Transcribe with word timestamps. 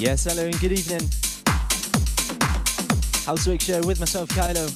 Yes, 0.00 0.24
hello 0.24 0.46
and 0.46 0.58
good 0.60 0.72
evening. 0.72 1.06
Housework 3.26 3.60
show 3.60 3.82
with 3.86 4.00
myself, 4.00 4.30
Kailo. 4.30 4.66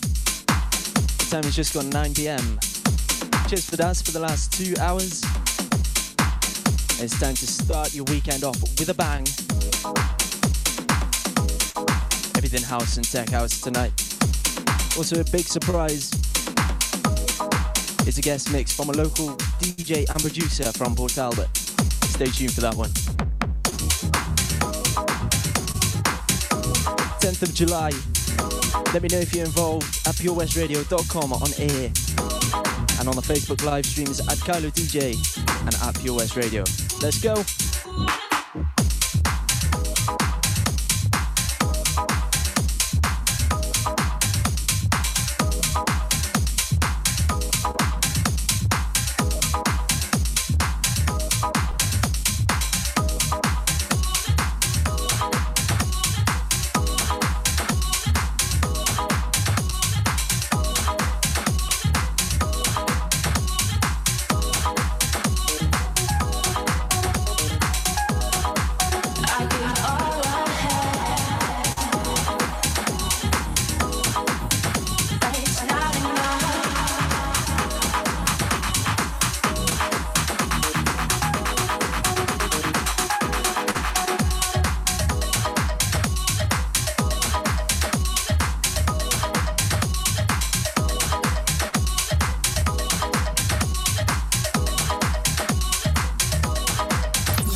The 1.16 1.26
time 1.30 1.44
has 1.44 1.56
just 1.56 1.72
gone 1.72 1.88
9 1.88 2.12
pm. 2.12 2.60
Cheers 3.48 3.70
for 3.70 3.82
us 3.82 4.02
for 4.02 4.10
the 4.10 4.20
last 4.20 4.52
two 4.52 4.74
hours. 4.82 5.22
It's 7.02 7.18
time 7.18 7.34
to 7.36 7.46
start 7.46 7.94
your 7.94 8.04
weekend 8.04 8.44
off 8.44 8.60
with 8.78 8.90
a 8.90 8.92
bang. 8.92 9.24
Everything 12.36 12.62
house 12.62 12.98
and 12.98 13.10
tech 13.10 13.30
house 13.30 13.62
tonight. 13.62 13.92
Also, 14.98 15.18
a 15.22 15.24
big 15.24 15.46
surprise 15.46 16.12
is 18.06 18.18
a 18.18 18.22
guest 18.22 18.52
mix 18.52 18.76
from 18.76 18.90
a 18.90 18.92
local 18.92 19.28
DJ 19.58 20.06
and 20.06 20.20
producer 20.20 20.70
from 20.72 20.94
Port 20.94 21.12
Talbot. 21.14 21.48
Stay 22.12 22.26
tuned 22.26 22.52
for 22.52 22.60
that 22.60 22.74
one. 22.74 22.90
10th 27.34 27.42
of 27.42 27.54
July. 27.54 27.90
Let 28.92 29.02
me 29.02 29.08
know 29.10 29.18
if 29.18 29.34
you're 29.34 29.44
involved 29.44 29.84
at 30.06 30.14
purewestradio.com 30.14 31.32
on 31.32 31.48
air 31.58 31.90
and 33.00 33.08
on 33.08 33.16
the 33.16 33.22
Facebook 33.22 33.64
live 33.64 33.86
streams 33.86 34.20
at 34.20 34.38
Kailo 34.38 34.70
DJ 34.70 35.16
and 35.66 35.74
at 35.82 36.00
Pure 36.00 36.16
West 36.16 36.36
Radio. 36.36 36.64
Let's 37.00 37.20
go. 37.20 37.63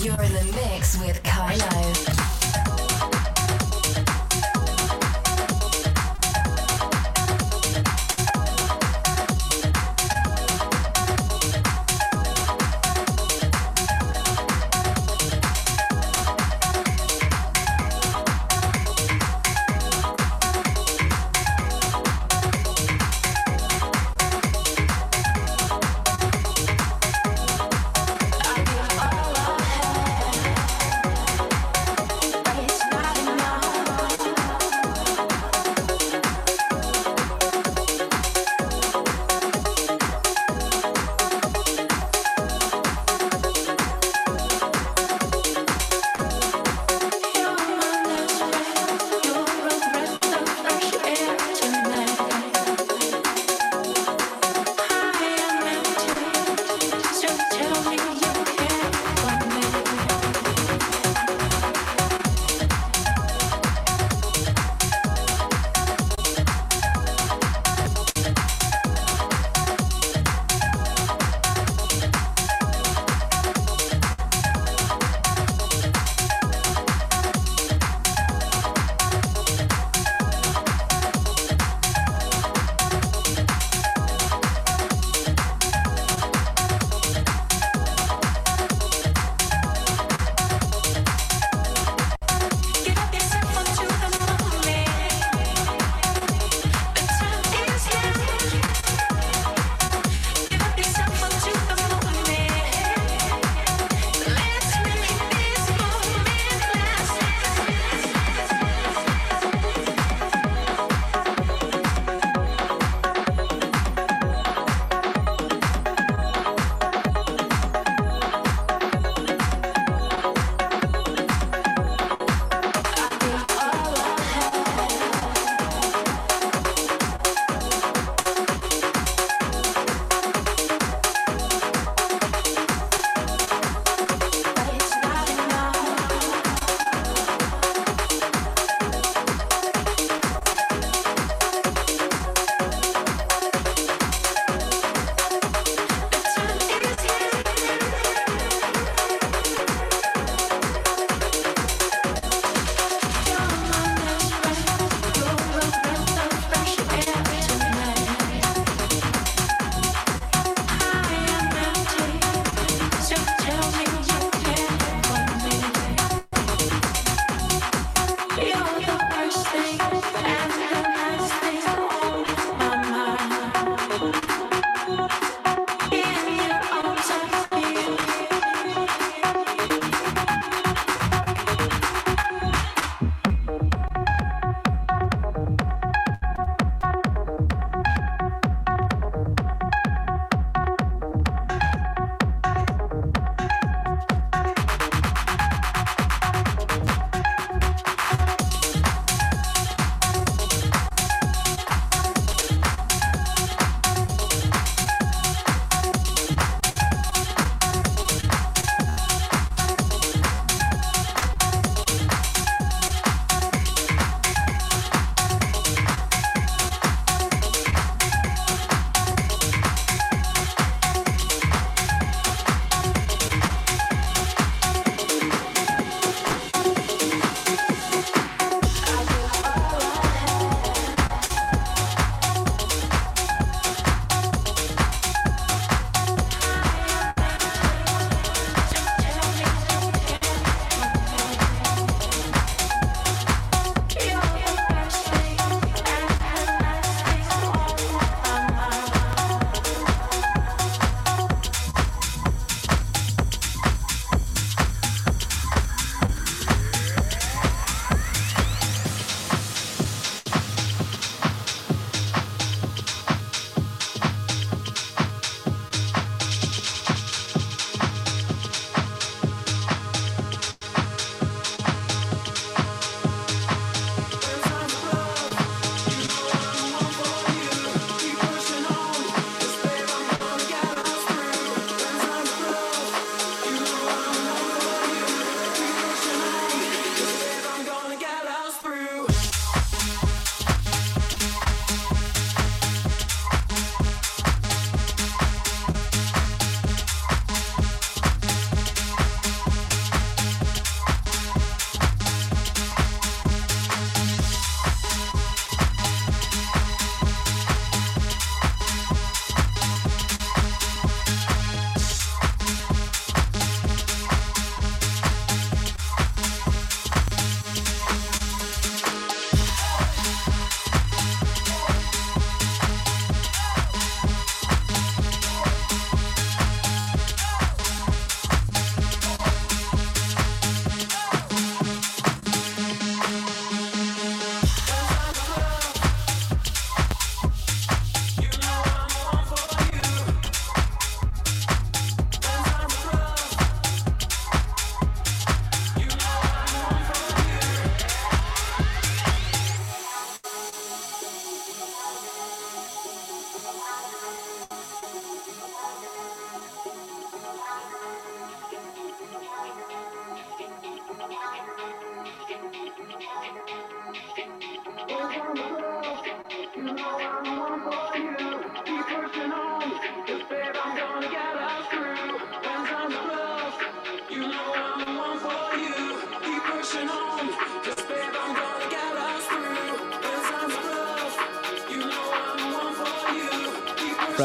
You're 0.00 0.22
in 0.22 0.32
the 0.32 0.44
mix 0.54 0.96
with 1.00 1.20
Kailo. 1.24 2.27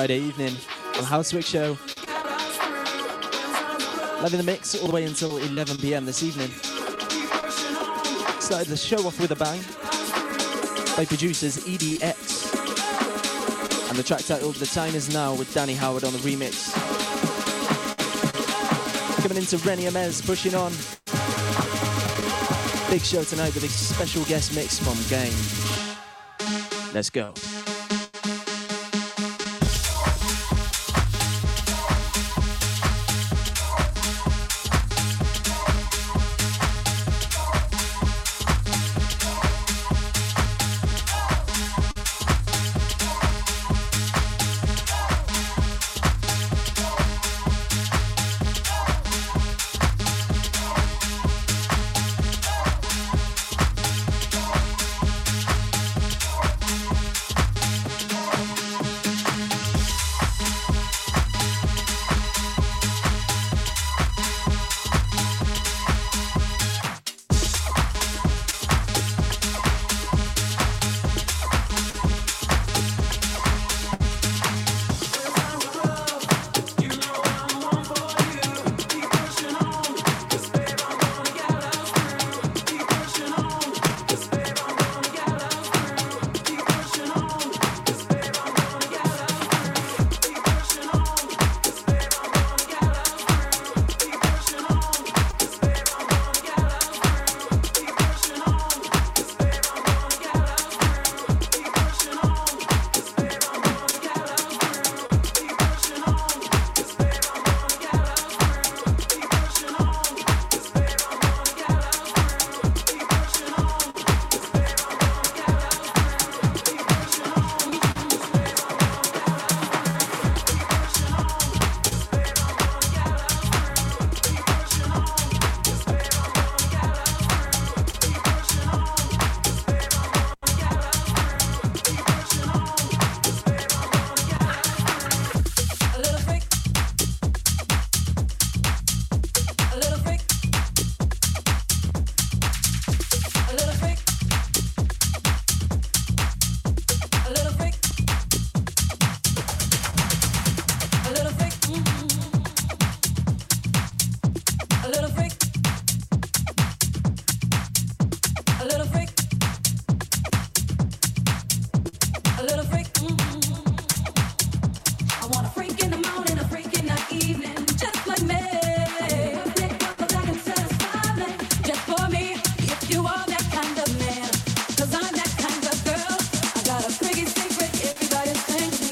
Friday 0.04 0.20
evening 0.20 0.54
on 0.98 1.06
Housework 1.06 1.46
Show. 1.46 1.78
Live 4.22 4.34
in 4.34 4.38
the 4.38 4.44
mix 4.44 4.76
all 4.76 4.88
the 4.88 4.94
way 4.94 5.06
until 5.06 5.38
11 5.38 5.78
pm 5.78 6.06
this 6.06 6.22
evening. 6.22 6.50
Started 8.42 8.68
the 8.68 8.76
show 8.76 8.98
off 9.08 9.18
with 9.22 9.32
a 9.32 9.36
bang 9.38 9.62
by 10.98 11.06
producers 11.06 11.60
EDX. 11.66 12.52
And 13.88 13.98
the 13.98 14.04
track 14.04 14.26
titled 14.26 14.56
The 14.56 14.66
Time 14.66 14.94
Is 14.94 15.14
Now 15.14 15.36
with 15.36 15.54
Danny 15.54 15.74
Howard 15.74 16.04
on 16.04 16.12
the 16.12 16.20
remix. 16.20 16.74
Coming 19.22 19.38
into 19.38 19.58
Rennie 19.60 19.84
Amez 19.84 20.22
pushing 20.26 20.54
on. 20.54 20.74
Big 22.92 23.04
show 23.04 23.24
tonight 23.24 23.56
with 23.56 23.64
a 23.64 23.70
special 23.70 24.26
guest 24.26 24.54
mix 24.54 24.80
from 24.80 24.98
Game. 25.10 25.32
Let's 26.94 27.10
go. 27.10 27.34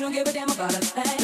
Cause 0.01 1.20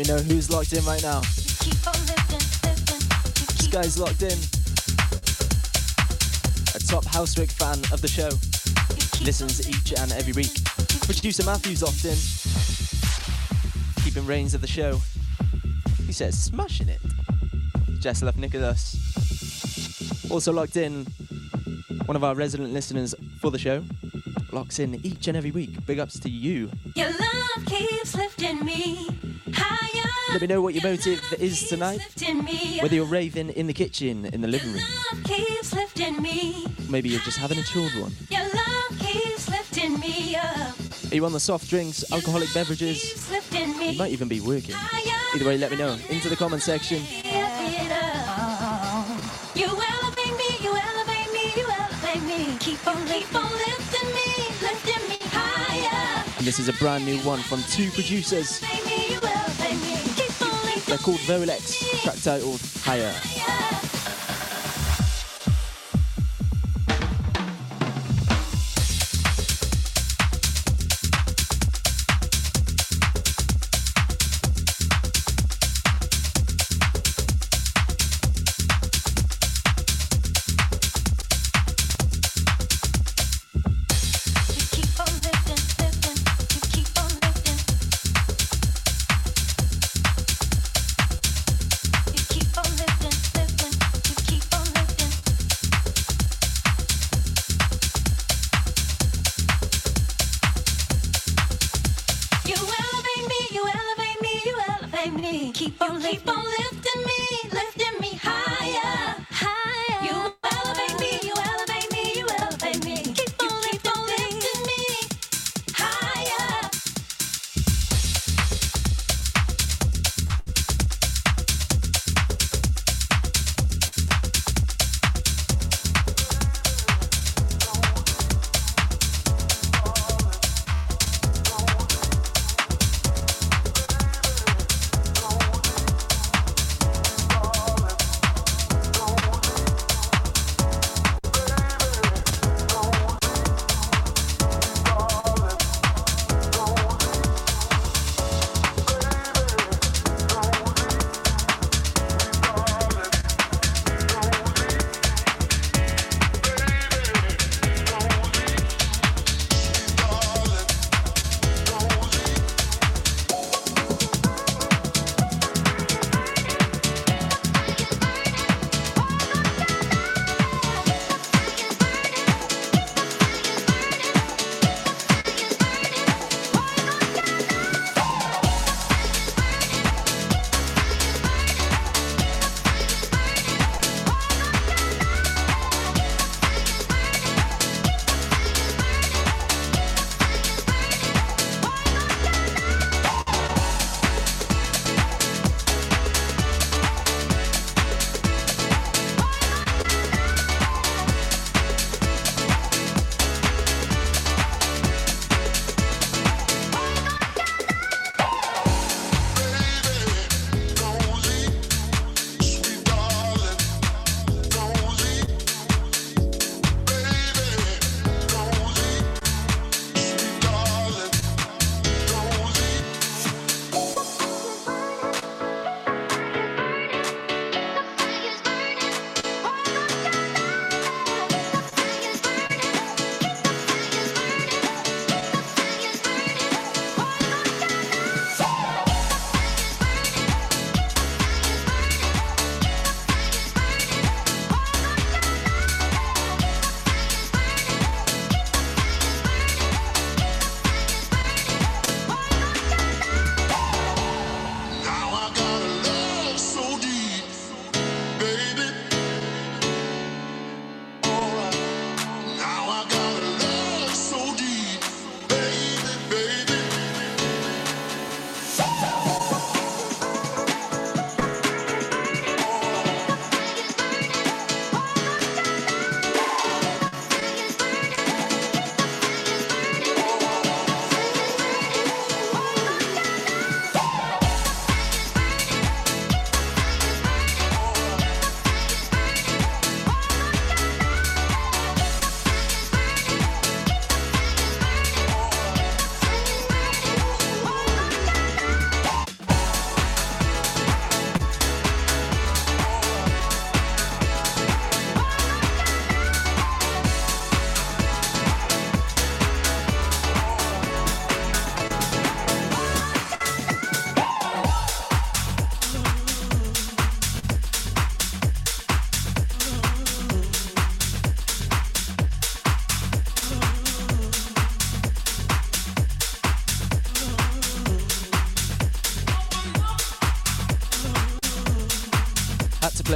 me 0.00 0.06
know 0.14 0.18
who's 0.18 0.50
locked 0.50 0.72
in 0.72 0.82
right 0.86 1.02
now. 1.02 1.20
This 3.50 3.68
guy's 3.70 3.98
locked 3.98 4.22
in. 4.22 4.38
A 6.74 6.78
top 6.86 7.04
Housework 7.04 7.50
fan 7.50 7.76
of 7.92 8.00
the 8.00 8.08
show. 8.08 8.30
Listens 9.22 9.68
each 9.68 9.92
and 9.98 10.10
every 10.12 10.32
week. 10.32 10.52
Producer 11.02 11.44
Matthew's 11.44 11.82
in. 12.04 12.16
Keeping 14.02 14.24
reins 14.26 14.54
of 14.54 14.62
the 14.62 14.66
show. 14.66 15.02
He 16.06 16.12
says, 16.12 16.42
smashing 16.42 16.88
it. 16.88 17.00
Jesselef 18.00 18.36
Nicholas. 18.36 18.96
Also 20.30 20.50
locked 20.50 20.78
in, 20.78 21.04
one 22.06 22.16
of 22.16 22.24
our 22.24 22.34
resident 22.34 22.72
listeners 22.72 23.14
for 23.38 23.50
the 23.50 23.58
show. 23.58 23.84
Locks 24.50 24.78
in 24.78 24.94
each 25.04 25.28
and 25.28 25.36
every 25.36 25.50
week. 25.50 25.84
Big 25.84 25.98
ups 25.98 26.18
to 26.20 26.30
you. 26.30 26.70
Your 26.94 27.10
love 27.10 27.66
keeps 27.66 28.14
lifting 28.14 28.64
me. 28.64 29.19
Let 30.32 30.40
me 30.40 30.46
know 30.46 30.62
what 30.62 30.74
your 30.74 30.84
motive 30.84 31.20
is 31.40 31.68
tonight. 31.68 32.00
Whether 32.80 32.94
you're 32.94 33.04
raving 33.04 33.50
in 33.50 33.66
the 33.66 33.72
kitchen, 33.72 34.26
in 34.26 34.40
the 34.40 34.48
living 34.48 34.72
room. 34.72 34.82
Maybe 36.88 37.08
you're 37.08 37.20
just 37.20 37.38
having 37.38 37.58
a 37.58 37.62
chilled 37.62 37.92
one. 38.00 38.12
Are 41.10 41.14
you 41.14 41.24
on 41.24 41.32
the 41.32 41.40
soft 41.40 41.68
drinks, 41.68 42.04
alcoholic 42.12 42.52
beverages? 42.54 43.28
You 43.52 43.98
might 43.98 44.12
even 44.12 44.28
be 44.28 44.40
working. 44.40 44.76
Either 45.34 45.44
way, 45.44 45.58
let 45.58 45.72
me 45.72 45.76
know. 45.76 45.98
Into 46.08 46.28
the 46.28 46.36
comment 46.36 46.62
section. 46.62 47.02
And 56.38 56.46
this 56.46 56.58
is 56.58 56.68
a 56.68 56.72
brand 56.74 57.04
new 57.04 57.18
one 57.18 57.40
from 57.40 57.62
two 57.64 57.90
producers. 57.90 58.62
They're 60.90 60.98
called 60.98 61.20
Volex, 61.20 62.02
track 62.02 62.16
titled 62.20 62.60
Higher. 62.82 63.79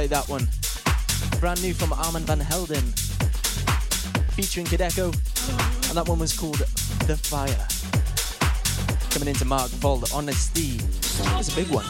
Play 0.07 0.17
that 0.17 0.29
one. 0.29 0.47
Brand 1.39 1.61
new 1.61 1.73
from 1.73 1.91
Armand 1.93 2.25
van 2.25 2.39
Helden, 2.39 2.83
featuring 4.33 4.65
Kadeko, 4.67 5.05
and 5.89 5.97
that 5.97 6.07
one 6.07 6.19
was 6.19 6.37
called 6.37 6.59
The 7.07 7.17
Fire. 7.17 7.67
Coming 9.09 9.29
into 9.29 9.45
Mark 9.45 9.69
Vold, 9.81 10.09
Honesty. 10.13 10.79
It's 11.39 11.51
a 11.51 11.55
big 11.55 11.67
one. 11.69 11.85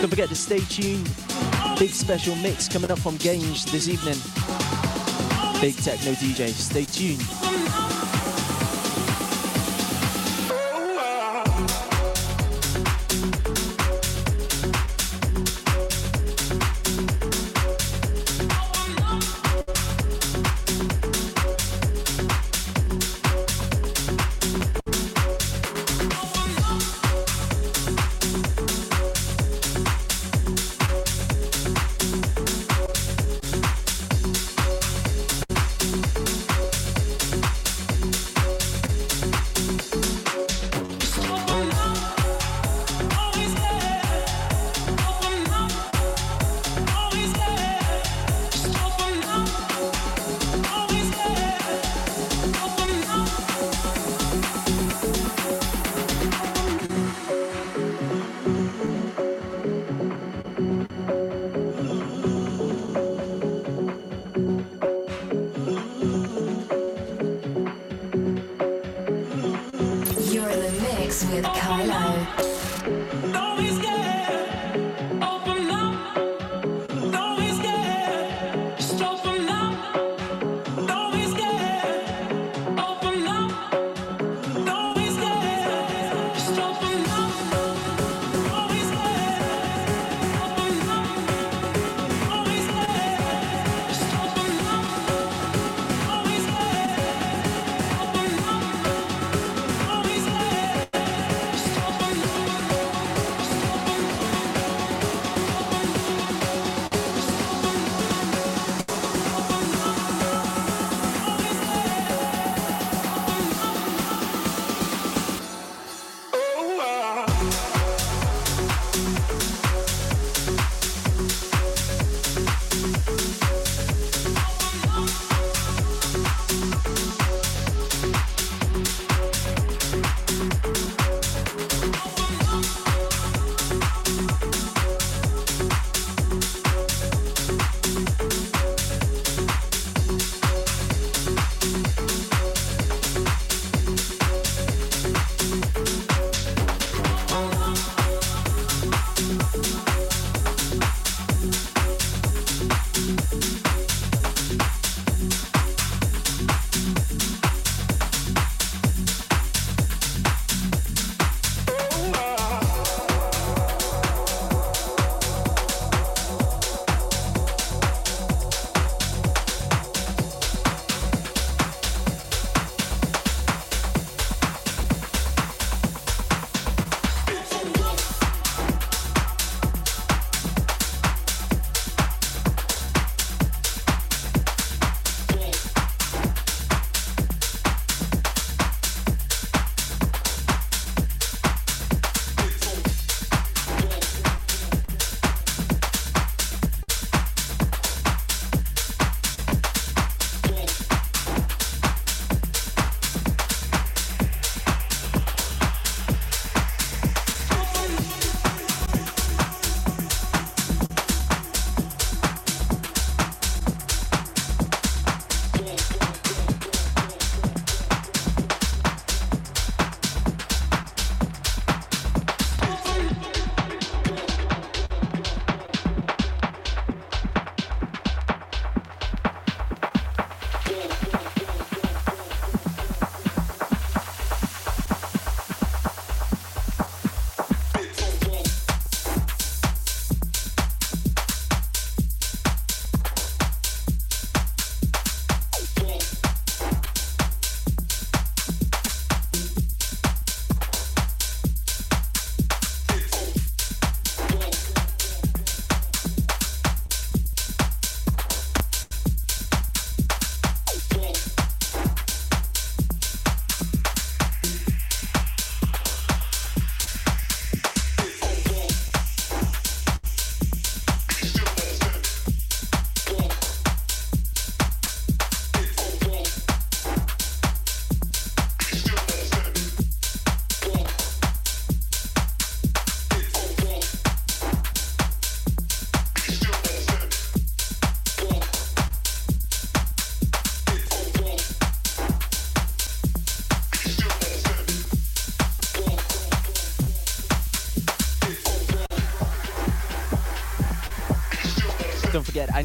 Don't 0.00 0.10
forget 0.10 0.28
to 0.28 0.34
stay 0.34 0.60
tuned. 0.60 1.08
Big 1.78 1.90
special 1.90 2.34
mix 2.36 2.68
coming 2.68 2.90
up 2.90 2.98
from 2.98 3.16
Gange 3.18 3.66
this 3.66 3.88
evening. 3.88 4.18
Big 5.60 5.76
techno 5.76 6.12
DJ. 6.12 6.48
Stay 6.48 6.84
tuned. 6.84 7.35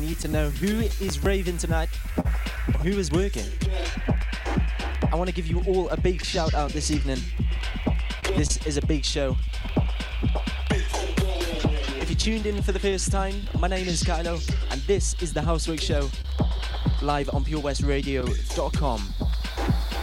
Need 0.01 0.19
to 0.21 0.27
know 0.27 0.49
who 0.49 0.79
is 0.99 1.23
raving 1.23 1.59
tonight, 1.59 1.89
who 2.81 2.89
is 2.89 3.11
working. 3.11 3.45
I 5.11 5.15
want 5.15 5.29
to 5.29 5.33
give 5.33 5.45
you 5.45 5.61
all 5.67 5.89
a 5.89 5.95
big 5.95 6.25
shout 6.25 6.55
out 6.55 6.71
this 6.71 6.89
evening. 6.89 7.19
This 8.35 8.57
is 8.65 8.77
a 8.77 8.81
big 8.81 9.05
show. 9.05 9.37
If 10.71 12.09
you 12.09 12.15
tuned 12.15 12.47
in 12.47 12.63
for 12.63 12.71
the 12.71 12.79
first 12.79 13.11
time, 13.11 13.35
my 13.59 13.67
name 13.67 13.87
is 13.87 14.01
Kailo, 14.01 14.41
and 14.71 14.81
this 14.81 15.15
is 15.21 15.33
the 15.33 15.41
Housework 15.41 15.79
Show, 15.79 16.09
live 17.03 17.29
on 17.31 17.45
purewestradio.com. 17.45 19.13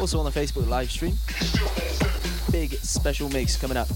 Also 0.01 0.19
on 0.21 0.25
the 0.25 0.31
Facebook 0.31 0.69
live 0.69 0.93
stream. 0.93 1.17
Big 2.53 2.75
special 2.75 3.29
mix 3.31 3.57
coming 3.57 3.77
up. 3.77 3.89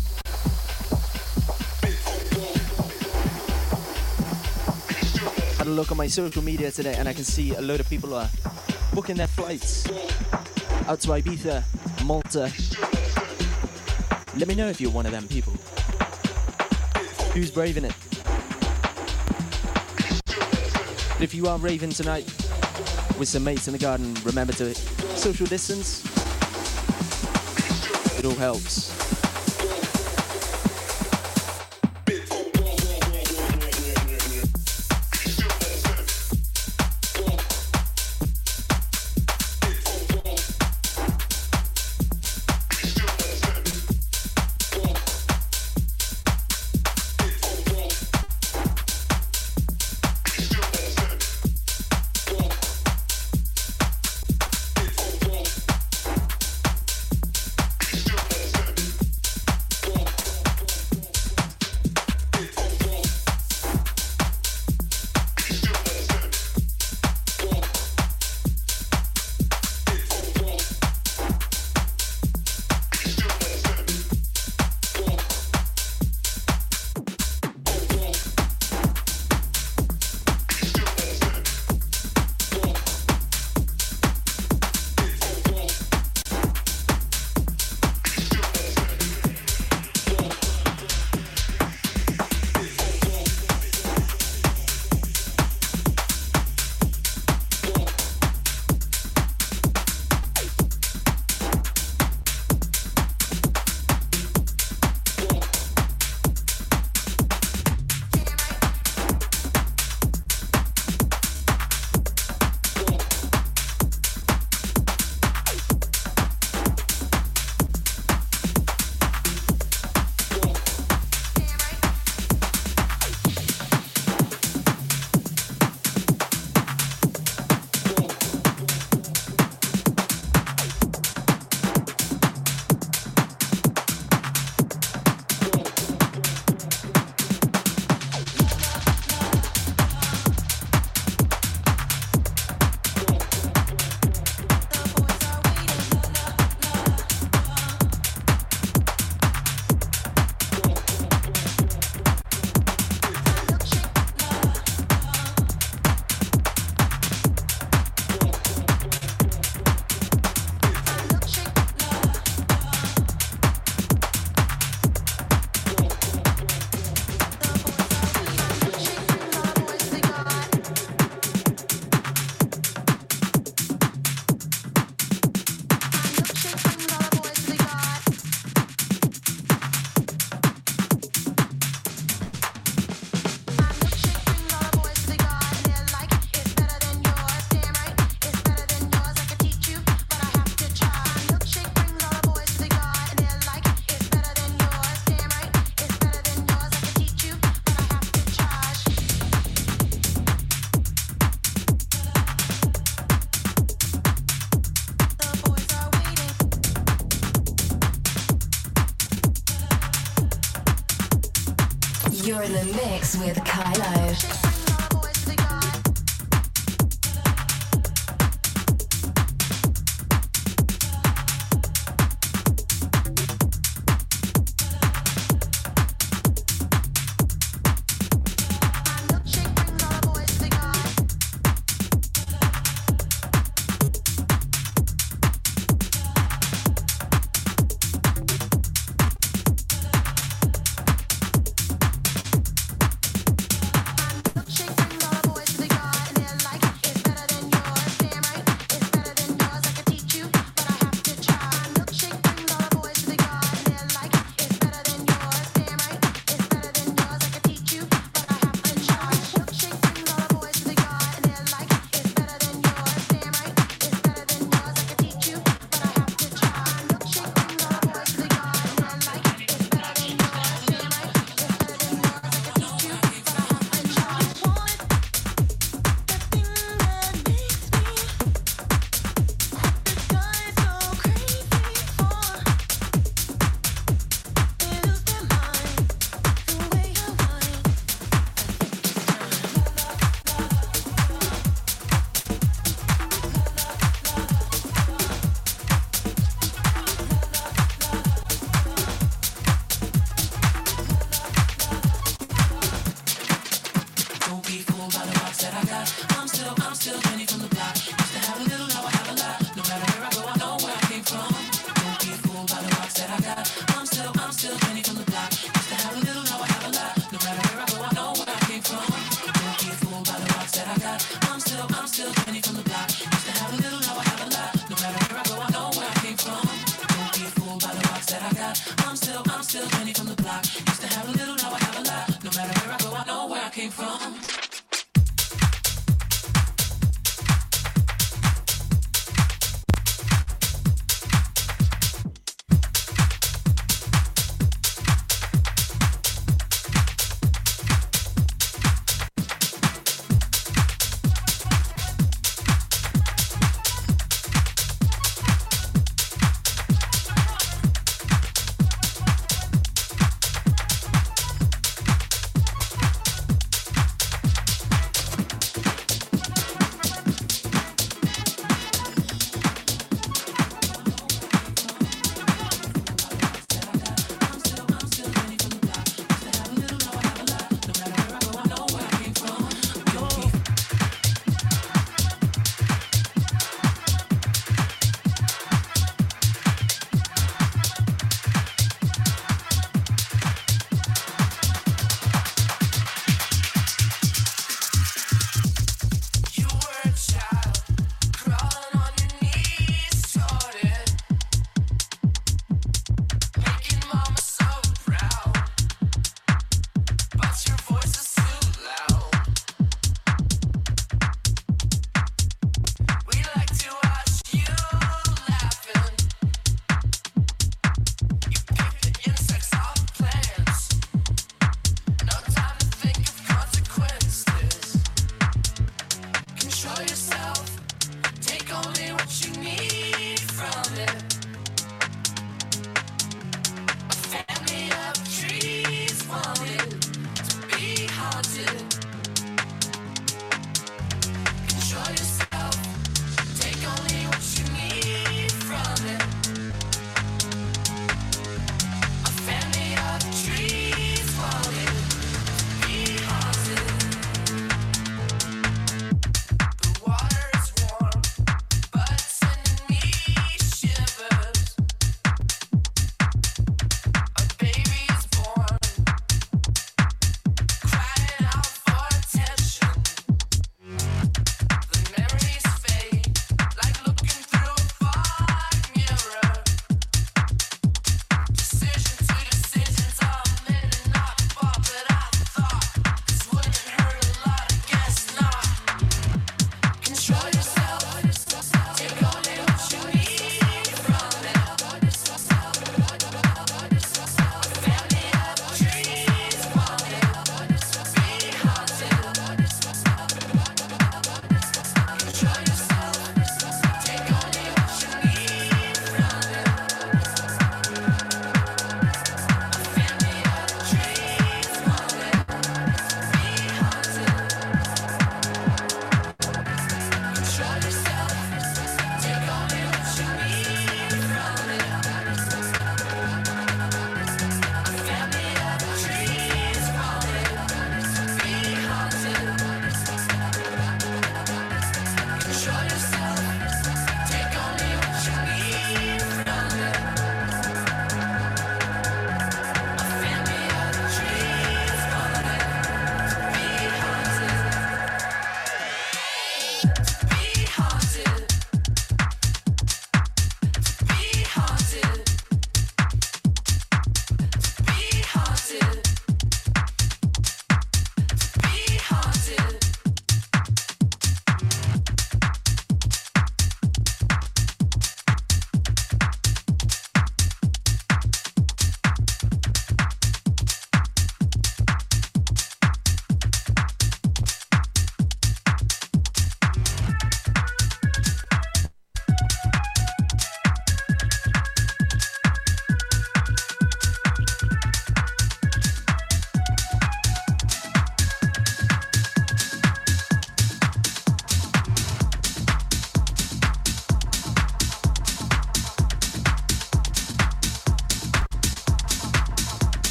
Look 5.73 5.91
on 5.91 5.97
my 5.97 6.07
social 6.07 6.43
media 6.43 6.71
today, 6.71 6.95
and 6.95 7.09
I 7.09 7.13
can 7.13 7.25
see 7.25 7.55
a 7.55 7.61
load 7.61 7.81
of 7.81 7.89
people 7.89 8.15
are 8.15 8.29
booking 8.95 9.17
their 9.17 9.27
flights 9.27 9.87
out 10.87 11.01
to 11.01 11.09
Ibiza, 11.09 11.65
Malta. 12.05 12.53
Let 14.39 14.49
me 14.49 14.55
know 14.55 14.69
if 14.69 14.81
you're 14.81 14.91
one 14.91 15.07
of 15.07 15.13
them 15.13 15.27
people. 15.29 15.55
Who's 17.33 17.51
braving 17.51 17.85
it? 17.85 17.95
But 21.13 21.23
if 21.23 21.35
you 21.35 21.47
are 21.47 21.59
raving 21.59 21.91
tonight 21.91 22.25
with 23.19 23.29
some 23.29 23.45
mates 23.45 23.67
in 23.67 23.73
the 23.73 23.79
garden, 23.79 24.15
remember 24.25 24.53
to 24.55 24.75
social 25.17 25.47
distance. 25.47 26.05
It 28.19 28.25
all 28.25 28.35
helps. 28.35 28.92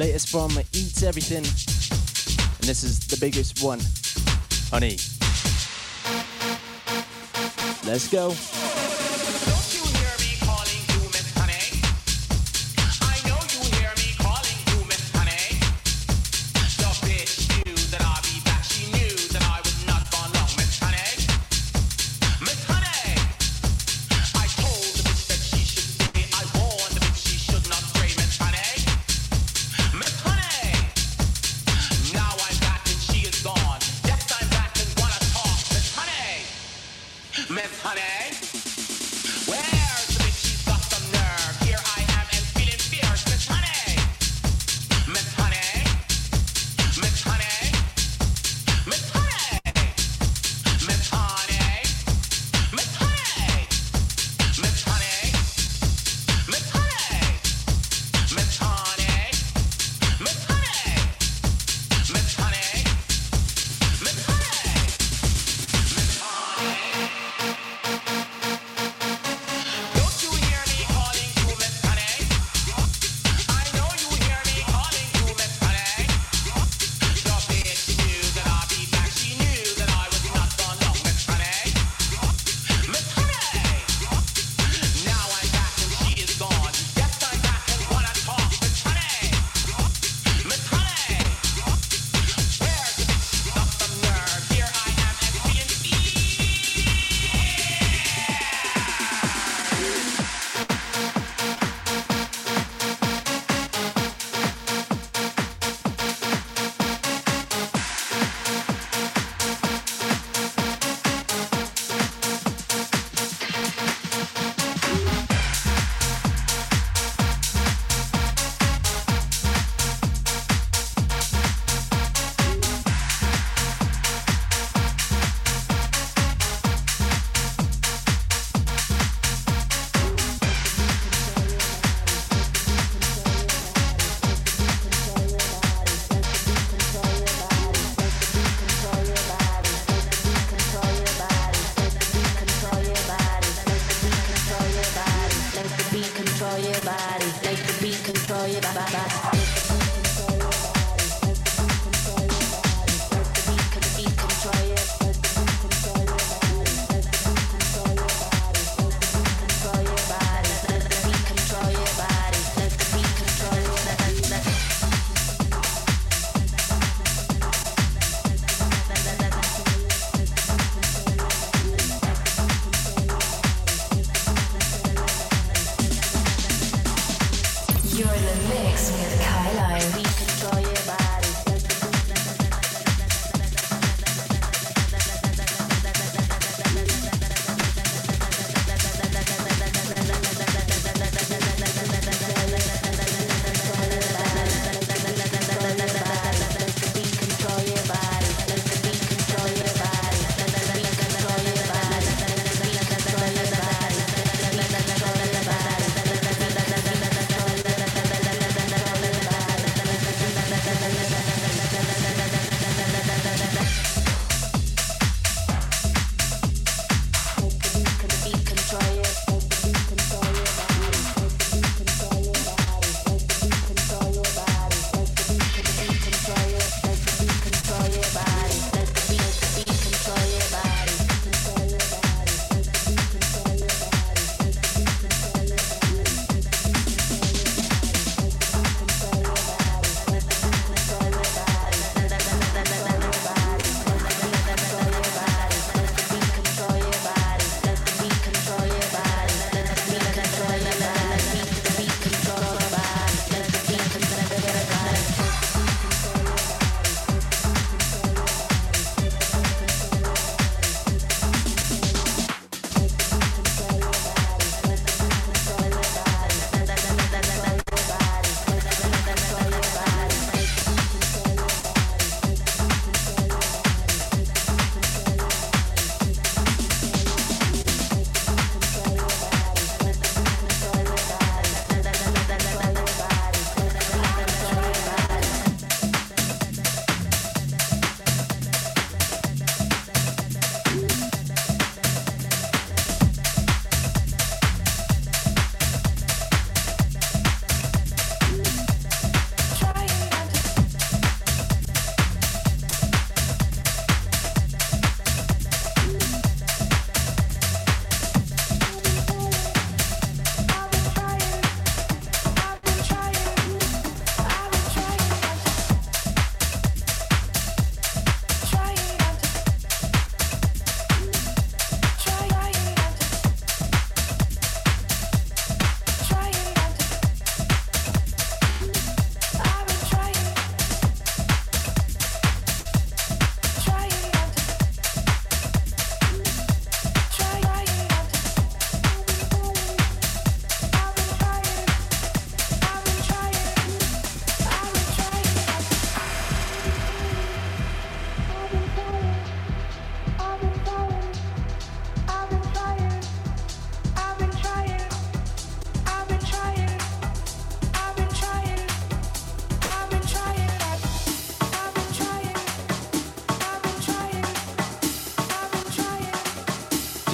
Latest 0.00 0.30
from 0.30 0.50
Eats 0.72 1.02
Everything. 1.02 1.44
And 1.44 2.66
this 2.66 2.82
is 2.82 3.00
the 3.00 3.18
biggest 3.20 3.62
one. 3.62 3.80
Honey. 4.70 4.96
Let's 7.84 8.08
go. 8.08 8.59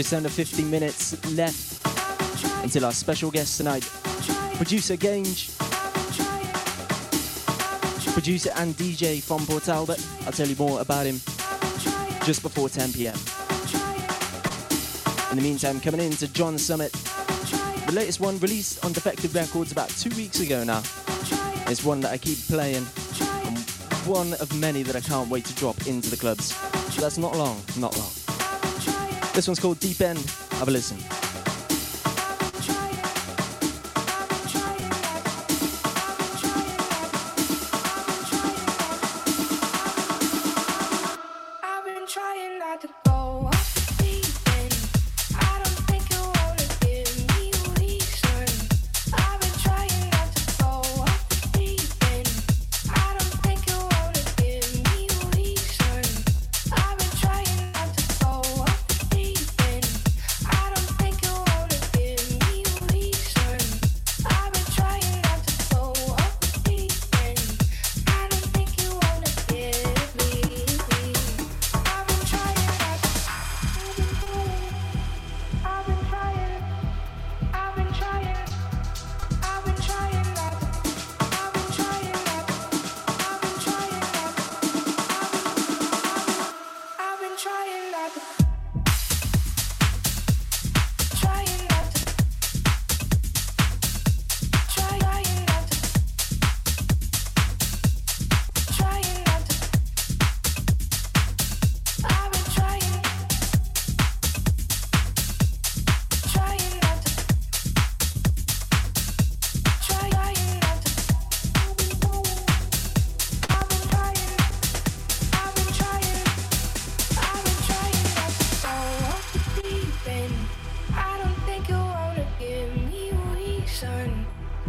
Just 0.07 0.15
under 0.15 0.29
15 0.29 0.71
minutes 0.71 1.35
left 1.35 1.85
until 2.63 2.85
our 2.85 2.93
special 2.93 3.29
guest 3.29 3.57
tonight, 3.57 3.83
producer 4.55 4.95
Gange, 4.95 5.51
producer 8.15 8.51
and 8.55 8.73
DJ 8.75 9.21
from 9.21 9.45
Port 9.47 9.65
Talbot. 9.65 9.99
I'll 10.25 10.31
tell 10.31 10.47
you 10.47 10.55
more 10.55 10.81
about 10.81 11.07
him 11.07 11.17
just 12.25 12.43
before 12.43 12.69
10 12.69 12.93
pm. 12.93 13.17
In 15.33 15.39
the 15.39 15.43
meantime, 15.43 15.81
coming 15.81 16.01
in 16.01 16.13
to 16.13 16.33
John 16.33 16.57
Summit, 16.57 16.93
the 17.87 17.93
latest 17.93 18.21
one 18.21 18.39
released 18.39 18.85
on 18.85 18.93
Defected 18.93 19.35
Records 19.35 19.73
about 19.73 19.89
two 19.89 20.15
weeks 20.15 20.39
ago 20.39 20.63
now. 20.63 20.83
It's 21.67 21.83
one 21.83 22.01
that 22.03 22.13
I 22.13 22.19
keep 22.19 22.39
playing, 22.47 22.87
and 23.45 23.59
one 24.07 24.35
of 24.35 24.57
many 24.61 24.85
that 24.85 24.95
I 24.95 25.01
can't 25.01 25.29
wait 25.29 25.47
to 25.47 25.55
drop 25.57 25.89
into 25.89 26.11
the 26.11 26.17
clubs. 26.17 26.55
So 26.95 27.01
that's 27.01 27.19
not 27.19 27.35
long, 27.37 27.61
not 27.77 27.99
long. 27.99 28.16
This 29.37 29.47
one's 29.47 29.61
called 29.61 29.79
Deep 29.81 30.01
End. 30.01 30.19
Have 30.53 30.69
a 30.69 30.71
listen. 30.71 31.16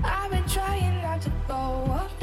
I've 0.03 0.31
been 0.31 0.47
trying 0.47 1.01
not 1.01 1.21
to 1.21 1.31
go 1.47 1.53
up. 1.53 2.16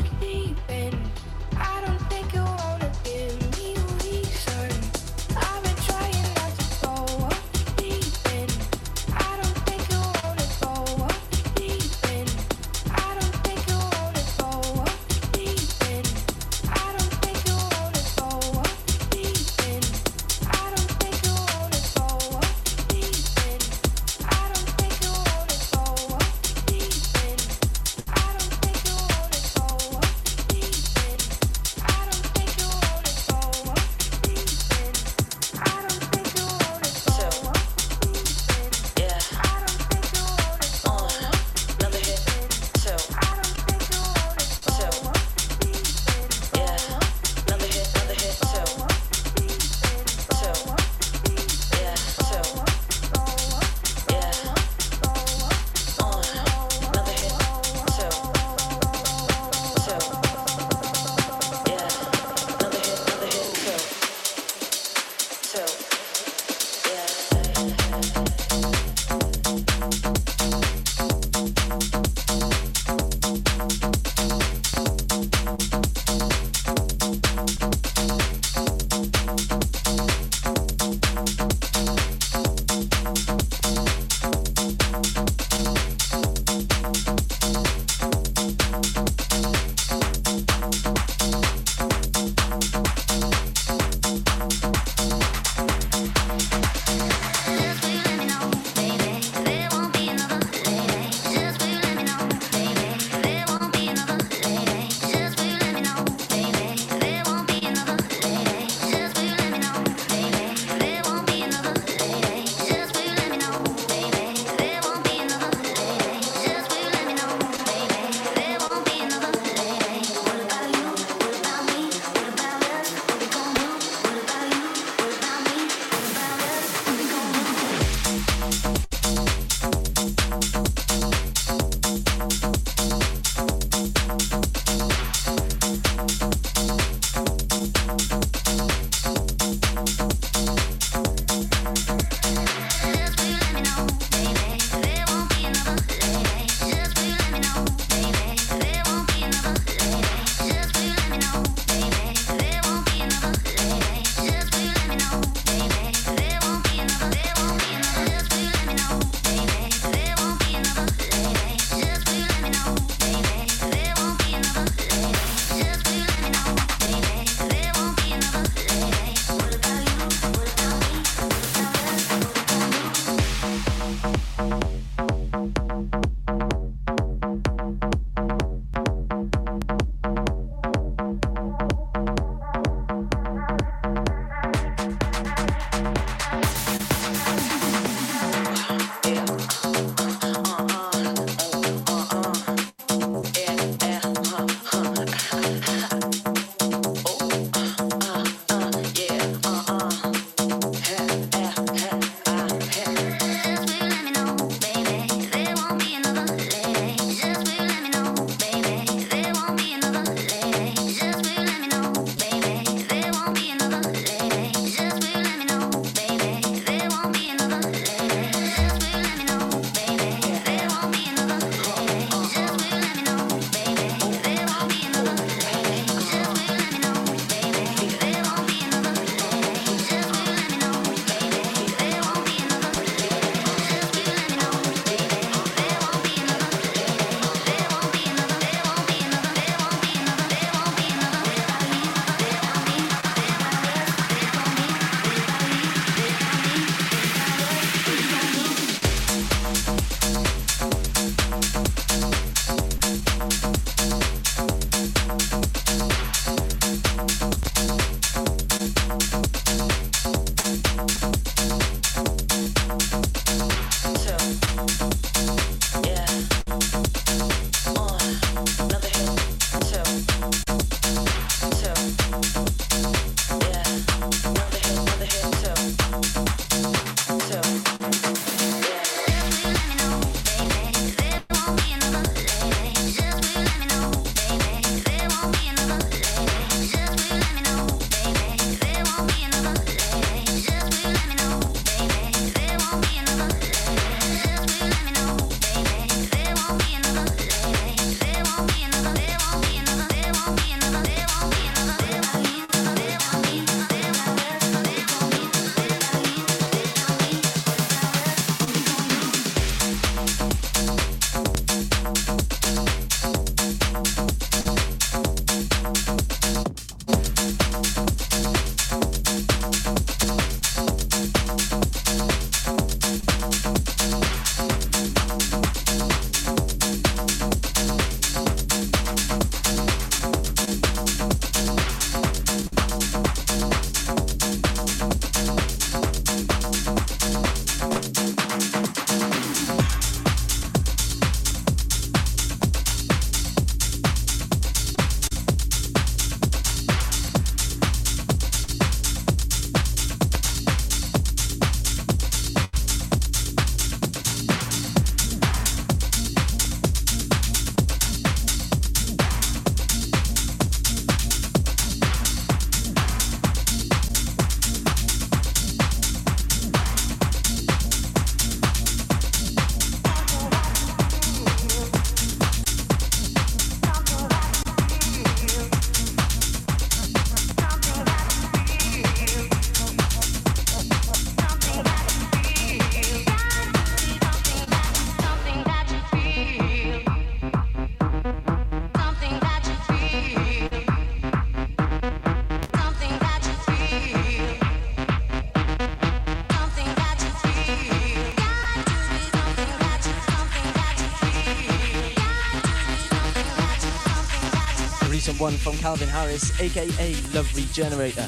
One 405.25 405.39
from 405.39 405.57
Calvin 405.57 405.89
Harris, 405.89 406.39
aka 406.39 406.95
Love 407.15 407.35
Regenerator. 407.35 408.07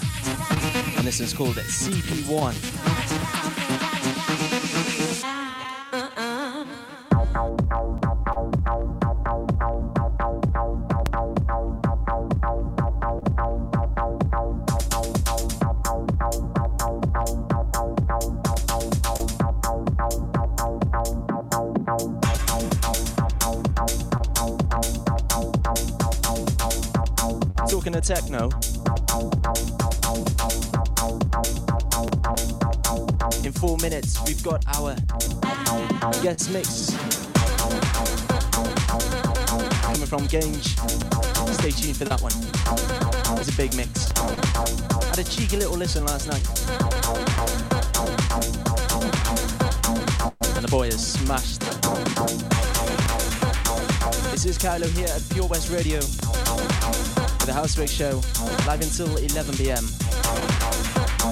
And 0.99 1.07
this 1.07 1.19
one's 1.19 1.33
called 1.33 1.57
CP1. 1.57 2.76
Guest 36.37 36.53
mix 36.53 36.91
coming 39.80 40.07
from 40.07 40.26
Gange. 40.26 40.76
Stay 41.55 41.70
tuned 41.70 41.97
for 41.97 42.05
that 42.05 42.20
one. 42.20 42.32
It's 43.39 43.49
a 43.49 43.57
big 43.57 43.74
mix. 43.74 44.12
Had 45.09 45.18
a 45.18 45.24
cheeky 45.24 45.57
little 45.57 45.78
listen 45.78 46.05
last 46.05 46.28
night. 46.28 46.47
And 50.57 50.62
the 50.62 50.68
boy 50.68 50.91
has 50.91 51.12
smashed. 51.12 51.61
This 54.30 54.45
is 54.45 54.59
Kailo 54.59 54.91
here 54.95 55.09
at 55.09 55.22
Pure 55.30 55.47
West 55.47 55.70
Radio 55.70 56.01
for 56.03 57.47
the 57.47 57.55
Housework 57.55 57.89
Show, 57.89 58.20
live 58.66 58.82
until 58.82 59.16
11 59.16 59.57
pm. 59.57 59.84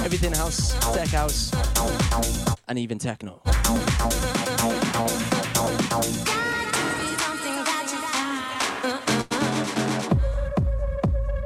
Everything 0.02 0.32
house, 0.32 0.72
tech 0.94 1.09
house, 1.09 1.50
and 2.68 2.78
even 2.78 2.98
techno. 2.98 3.42
If 4.97 5.11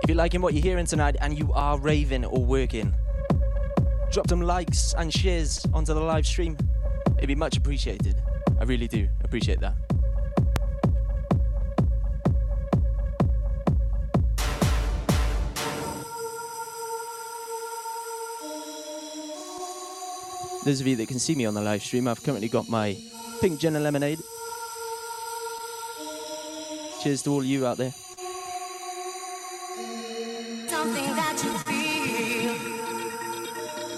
you're 0.06 0.16
liking 0.16 0.42
what 0.42 0.52
you're 0.52 0.62
hearing 0.62 0.84
tonight 0.84 1.16
and 1.22 1.38
you 1.38 1.50
are 1.54 1.78
raving 1.78 2.26
or 2.26 2.44
working, 2.44 2.94
drop 4.12 4.28
some 4.28 4.42
likes 4.42 4.92
and 4.98 5.10
shares 5.10 5.64
onto 5.72 5.94
the 5.94 6.00
live 6.00 6.26
stream. 6.26 6.58
It'd 7.16 7.26
be 7.26 7.34
much 7.34 7.56
appreciated. 7.56 8.16
I 8.60 8.64
really 8.64 8.86
do 8.86 9.08
appreciate 9.24 9.60
that. 9.60 9.76
Those 20.66 20.82
of 20.82 20.86
you 20.86 20.96
that 20.96 21.08
can 21.08 21.18
see 21.18 21.34
me 21.34 21.46
on 21.46 21.54
the 21.54 21.62
live 21.62 21.82
stream, 21.82 22.08
I've 22.08 22.22
currently 22.22 22.48
got 22.48 22.68
my 22.68 22.94
pink 23.40 23.60
gin 23.60 23.74
and 23.76 23.84
lemonade. 23.84 24.18
Cheers 27.02 27.22
to 27.22 27.30
all 27.30 27.44
you 27.44 27.66
out 27.66 27.76
there. 27.76 27.94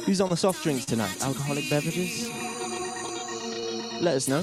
Who's 0.04 0.20
on 0.20 0.28
the 0.28 0.36
soft 0.36 0.62
drinks 0.62 0.84
tonight? 0.84 1.22
Alcoholic 1.22 1.70
beverages? 1.70 2.28
Let 4.00 4.16
us 4.16 4.28
know. 4.28 4.42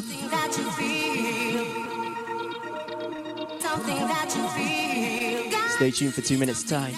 Stay 5.76 5.92
tuned 5.92 6.14
for 6.14 6.22
two 6.22 6.38
minutes' 6.38 6.64
time. 6.64 6.94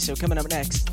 So 0.00 0.14
coming 0.16 0.38
up 0.38 0.48
next. 0.48 0.88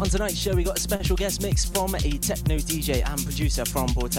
On 0.00 0.08
tonight's 0.08 0.36
show, 0.36 0.54
we 0.54 0.64
got 0.64 0.76
a 0.76 0.80
special 0.80 1.14
guest 1.14 1.40
mix 1.40 1.64
from 1.64 1.94
a 1.94 2.18
techno 2.18 2.56
DJ 2.56 3.08
and 3.08 3.22
producer 3.24 3.64
from 3.64 3.86
Port. 3.94 4.14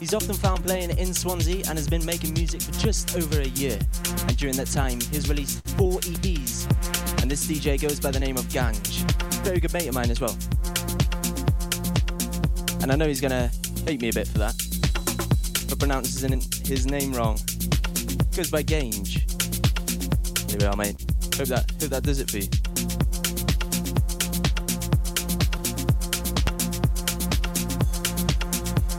He's 0.00 0.12
often 0.12 0.34
found 0.34 0.64
playing 0.64 0.90
in 0.98 1.14
Swansea 1.14 1.62
and 1.68 1.78
has 1.78 1.88
been 1.88 2.04
making 2.04 2.34
music 2.34 2.60
for 2.60 2.72
just 2.72 3.16
over 3.16 3.40
a 3.40 3.46
year. 3.50 3.78
And 4.26 4.36
during 4.36 4.56
that 4.56 4.66
time, 4.66 4.98
he's 5.12 5.28
released 5.28 5.66
four 5.76 6.00
EPs. 6.00 7.22
And 7.22 7.30
this 7.30 7.46
DJ 7.46 7.80
goes 7.80 8.00
by 8.00 8.10
the 8.10 8.18
name 8.18 8.36
of 8.36 8.48
Gange. 8.52 9.04
Very 9.44 9.60
good 9.60 9.72
mate 9.72 9.86
of 9.86 9.94
mine 9.94 10.10
as 10.10 10.20
well. 10.20 10.36
And 12.82 12.90
I 12.90 12.96
know 12.96 13.06
he's 13.06 13.20
gonna 13.20 13.50
hate 13.86 14.00
me 14.00 14.08
a 14.08 14.12
bit 14.12 14.26
for 14.26 14.38
that, 14.38 14.54
for 15.68 15.76
pronouncing 15.76 16.40
his 16.64 16.86
name 16.86 17.12
wrong. 17.12 17.38
Goes 18.34 18.50
by 18.50 18.62
Gange. 18.62 19.15
We 20.58 20.64
are, 20.64 20.76
mate. 20.76 20.96
Hope 21.36 21.48
that, 21.48 21.70
hope 21.80 21.90
that 21.90 22.02
does 22.02 22.20
it 22.20 22.30
for 22.30 22.38
you. 22.38 22.48